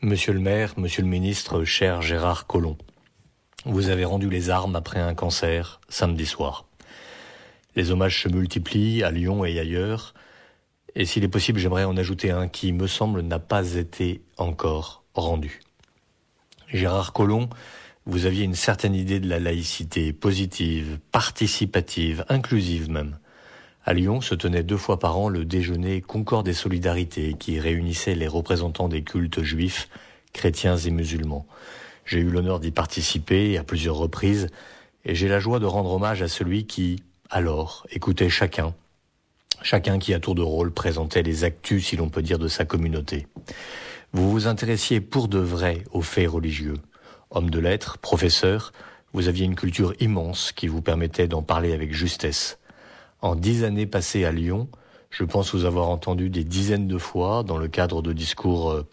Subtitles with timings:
[0.00, 2.76] Monsieur le maire, monsieur le ministre, cher Gérard Collomb,
[3.64, 6.66] vous avez rendu les armes après un cancer samedi soir.
[7.74, 10.14] Les hommages se multiplient à Lyon et ailleurs,
[10.94, 15.02] et s'il est possible, j'aimerais en ajouter un qui, me semble, n'a pas été encore
[15.14, 15.58] rendu.
[16.68, 17.48] Gérard Collomb,
[18.06, 23.18] vous aviez une certaine idée de la laïcité positive, participative, inclusive même.
[23.88, 28.14] À Lyon se tenait deux fois par an le déjeuner Concorde et Solidarité qui réunissait
[28.14, 29.88] les représentants des cultes juifs,
[30.34, 31.46] chrétiens et musulmans.
[32.04, 34.48] J'ai eu l'honneur d'y participer à plusieurs reprises
[35.06, 38.74] et j'ai la joie de rendre hommage à celui qui, alors, écoutait chacun,
[39.62, 42.66] chacun qui à tour de rôle présentait les actus, si l'on peut dire, de sa
[42.66, 43.26] communauté.
[44.12, 46.76] Vous vous intéressiez pour de vrai aux faits religieux.
[47.30, 48.74] Homme de lettres, professeur,
[49.14, 52.58] vous aviez une culture immense qui vous permettait d'en parler avec justesse.
[53.20, 54.68] En dix années passées à Lyon,
[55.10, 58.86] je pense vous avoir entendu des dizaines de fois dans le cadre de discours euh,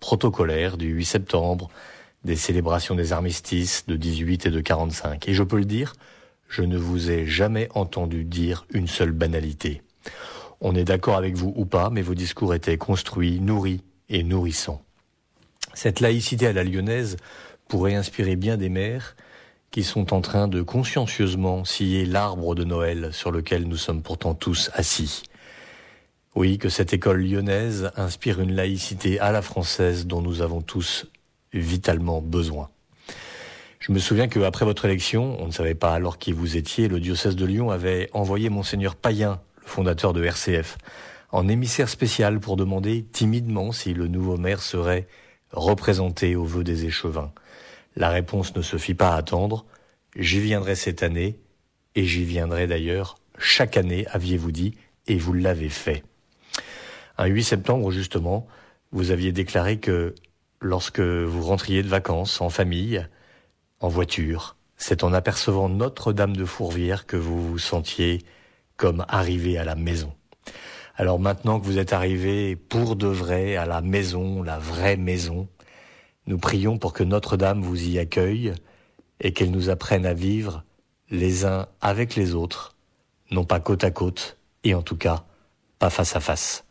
[0.00, 1.68] protocolaires du 8 septembre,
[2.24, 5.28] des célébrations des armistices de 18 et de 45.
[5.28, 5.92] Et je peux le dire,
[6.48, 9.82] je ne vous ai jamais entendu dire une seule banalité.
[10.60, 14.82] On est d'accord avec vous ou pas, mais vos discours étaient construits, nourris et nourrissants.
[15.74, 17.16] Cette laïcité à la lyonnaise
[17.68, 19.14] pourrait inspirer bien des mères
[19.76, 24.32] qui sont en train de consciencieusement scier l'arbre de Noël sur lequel nous sommes pourtant
[24.32, 25.24] tous assis.
[26.34, 31.04] Oui, que cette école lyonnaise inspire une laïcité à la française dont nous avons tous
[31.52, 32.70] vitalement besoin.
[33.78, 36.98] Je me souviens qu'après votre élection, on ne savait pas alors qui vous étiez, le
[36.98, 40.78] diocèse de Lyon avait envoyé monseigneur Payen, le fondateur de RCF,
[41.32, 45.06] en émissaire spécial pour demander timidement si le nouveau maire serait
[45.52, 47.30] représenté au vœu des échevins.
[47.96, 49.64] La réponse ne se fit pas attendre.
[50.14, 51.38] J'y viendrai cette année,
[51.94, 54.74] et j'y viendrai d'ailleurs chaque année, aviez-vous dit,
[55.06, 56.04] et vous l'avez fait.
[57.18, 58.46] Un 8 septembre, justement,
[58.92, 60.14] vous aviez déclaré que
[60.60, 63.06] lorsque vous rentriez de vacances en famille,
[63.80, 68.22] en voiture, c'est en apercevant Notre-Dame de Fourvière que vous vous sentiez
[68.76, 70.12] comme arrivé à la maison.
[70.96, 75.48] Alors maintenant que vous êtes arrivé pour de vrai à la maison, la vraie maison,
[76.26, 78.52] nous prions pour que Notre-Dame vous y accueille
[79.20, 80.64] et qu'elle nous apprenne à vivre
[81.10, 82.76] les uns avec les autres,
[83.30, 85.24] non pas côte à côte, et en tout cas
[85.78, 86.64] pas face à face.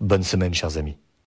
[0.00, 0.96] Bonne semaine, chers amis.